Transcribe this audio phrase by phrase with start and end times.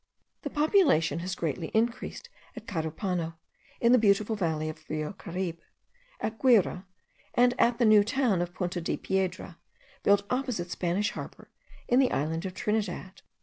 [0.41, 3.35] The population has greatly increased at Carupano,
[3.79, 5.59] in the beautiful valley of Rio Caribe,
[6.19, 6.85] at Guira,
[7.35, 9.59] and at the new town of Punta di Piedra,
[10.01, 11.51] built opposite Spanish Harbour,
[11.87, 13.21] in the island of Trinidad.